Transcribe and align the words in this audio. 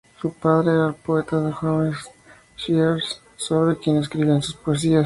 Su 0.19 0.33
padre 0.33 0.71
era 0.73 0.87
el 0.87 0.93
poeta 0.95 1.37
Hovhannes 1.37 2.09
Shiraz, 2.57 3.21
sobre 3.37 3.77
quien 3.77 3.97
escribía 3.97 4.33
en 4.33 4.41
sus 4.41 4.55
poesías. 4.55 4.99